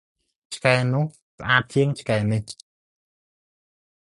[0.53, 1.05] ឆ្កែនោះ
[1.35, 2.43] ស្អាតជាងឆ្កែនេះ។